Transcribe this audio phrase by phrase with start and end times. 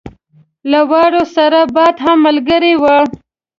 [0.71, 2.97] له واورې سره باد هم ملګری وو.